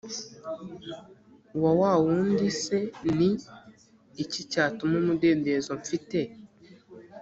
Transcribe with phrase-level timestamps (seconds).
[1.55, 3.29] uwa wa wundi cni
[4.23, 6.19] iki cyatuma umudendezo mfite